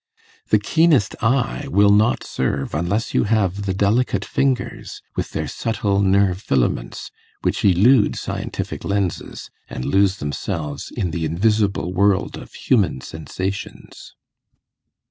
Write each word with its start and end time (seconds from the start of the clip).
The 0.49 0.57
keenest 0.57 1.15
eye 1.21 1.67
will 1.69 1.91
not 1.91 2.23
serve, 2.23 2.73
unless 2.73 3.13
you 3.13 3.25
have 3.25 3.67
the 3.67 3.73
delicate 3.75 4.25
fingers, 4.25 4.99
with 5.15 5.29
their 5.29 5.47
subtle 5.47 5.99
nerve 6.01 6.41
filaments, 6.41 7.11
which 7.43 7.63
elude 7.63 8.15
scientific 8.15 8.83
lenses, 8.83 9.51
and 9.69 9.85
lose 9.85 10.15
themselves 10.17 10.89
in 10.89 11.11
the 11.11 11.23
invisible 11.25 11.93
world 11.93 12.35
of 12.35 12.51
human 12.55 13.01
sensations. 13.01 14.15